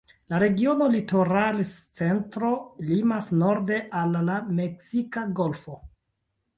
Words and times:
La 0.33 0.37
regiono 0.43 0.87
"Litoral 0.93 1.61
Centro" 1.67 2.51
limas 2.89 3.31
norde 3.45 3.81
al 4.03 4.19
la 4.31 4.43
Meksika 4.61 5.29
Golfo. 5.43 5.83